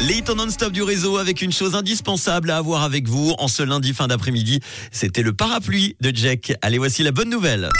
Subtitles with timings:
[0.00, 3.94] Les non-stop du réseau avec une chose indispensable à avoir avec vous en ce lundi
[3.94, 4.60] fin d'après-midi.
[4.92, 6.52] C'était le parapluie de Jack.
[6.60, 7.70] Allez, voici la bonne nouvelle.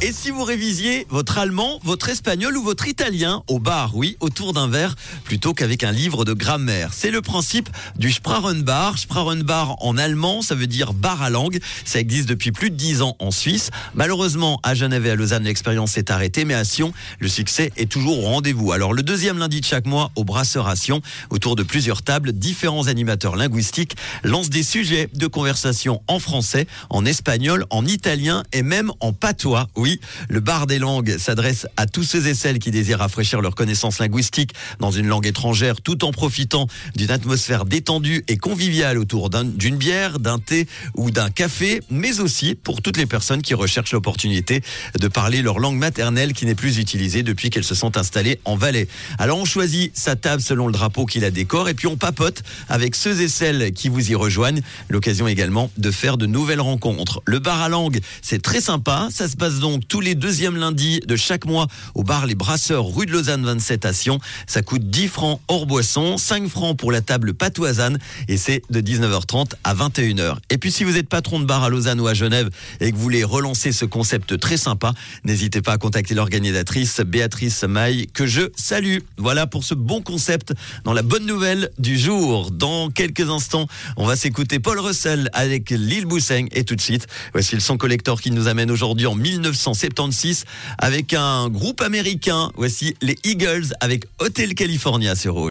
[0.00, 4.52] Et si vous révisiez votre allemand, votre espagnol ou votre italien au bar, oui, autour
[4.52, 8.98] d'un verre, plutôt qu'avec un livre de grammaire C'est le principe du Sprachenbar.
[8.98, 11.60] Sprachenbar en allemand, ça veut dire bar à langue.
[11.84, 13.70] Ça existe depuis plus de 10 ans en Suisse.
[13.94, 17.90] Malheureusement, à Genève et à Lausanne, l'expérience s'est arrêtée, mais à Sion, le succès est
[17.90, 18.72] toujours au rendez-vous.
[18.72, 21.00] Alors, le deuxième lundi de chaque mois, au Brasseur à Sion,
[21.30, 27.04] autour de plusieurs tables, différents animateurs linguistiques lancent des sujets de conversation en français, en
[27.04, 29.66] espagnol, en italien et même en patois.
[29.76, 33.54] Oui, le bar des langues s'adresse à tous ceux et celles qui désirent rafraîchir leurs
[33.54, 39.30] connaissances linguistiques dans une langue étrangère tout en profitant d'une atmosphère détendue et conviviale autour
[39.30, 43.92] d'une bière, d'un thé ou d'un café, mais aussi pour toutes les personnes qui recherchent
[43.92, 44.60] l'opportunité
[45.00, 48.56] de parler leur langue maternelle qui n'est plus utilisée depuis qu'elles se sont installées en
[48.56, 48.86] Valais.
[49.18, 52.42] Alors on choisit sa table selon le drapeau qui la décore et puis on papote
[52.68, 54.60] avec ceux et celles qui vous y rejoignent.
[54.90, 57.22] L'occasion également de faire de nouvelles rencontres.
[57.24, 59.08] Le bar à langue, c'est très sympa.
[59.12, 62.86] Ça se passe donc tous les deuxièmes lundis de chaque mois au bar Les Brasseurs,
[62.86, 64.18] rue de Lausanne 27 à Sion.
[64.46, 68.80] Ça coûte 10 francs hors boisson, 5 francs pour la table patoisane et c'est de
[68.80, 70.36] 19h30 à 21h.
[70.48, 72.48] Et puis si vous êtes patron de bar à Lausanne ou à Genève
[72.80, 77.64] et que vous voulez relancer ce concept très sympa, n'hésitez pas à contacter l'organisatrice Béatrice
[77.64, 79.00] Maille que je salue.
[79.18, 80.54] Voilà pour ce bon concept
[80.84, 82.50] dans la bonne nouvelle du jour.
[82.50, 83.66] Dans quelques instants,
[83.98, 87.76] on va s'écouter Paul Russell avec Lille Bousseng et tout de suite, voici le son
[87.76, 90.44] collector qui nous amène aujourd'hui en 1976
[90.78, 92.50] avec un groupe américain.
[92.56, 95.36] Voici les Eagles avec Hotel California sur.